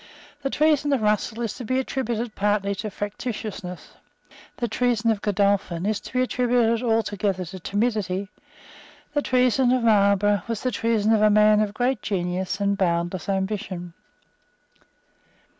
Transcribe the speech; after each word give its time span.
The 0.41 0.49
treason 0.49 0.91
of 0.93 1.03
Russell 1.03 1.43
is 1.43 1.53
to 1.57 1.63
be 1.63 1.77
attributed 1.77 2.33
partly 2.33 2.73
to 2.73 2.89
fractiousness; 2.89 3.93
the 4.57 4.67
treason 4.67 5.11
of 5.11 5.21
Godolphin 5.21 5.85
is 5.85 5.99
to 5.99 6.13
be 6.13 6.21
attributed 6.23 6.81
altogether 6.81 7.45
to 7.45 7.59
timidity; 7.59 8.27
the 9.13 9.21
treason 9.21 9.71
of 9.71 9.83
Marlborough 9.83 10.41
was 10.47 10.63
the 10.63 10.71
treason 10.71 11.13
of 11.13 11.21
a 11.21 11.29
man 11.29 11.61
of 11.61 11.75
great 11.75 12.01
genius 12.01 12.59
and 12.59 12.75
boundless 12.79 13.29
ambition. 13.29 13.93